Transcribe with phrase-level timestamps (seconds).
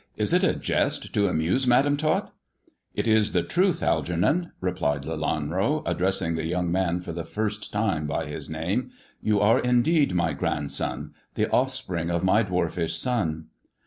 [0.17, 2.33] "Is it a jest to amuse Madam Tot
[2.95, 8.07] ]""It is the truth, Algernon," replied Lelanro, addressing the young man for the first time
[8.07, 8.89] by his name.
[9.21, 13.49] You are indeed my grandson— the offspring of my dwarfish son."